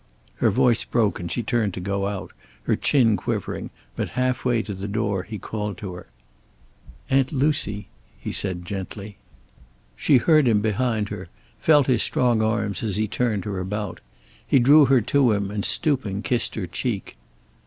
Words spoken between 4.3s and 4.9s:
way to the